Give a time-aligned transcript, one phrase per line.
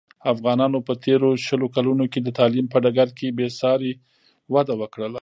[0.33, 3.93] افغانانو په تېرو شلو کلونوکې د تعلیم په ډګر کې بې ساري
[4.53, 5.09] وده وکړله.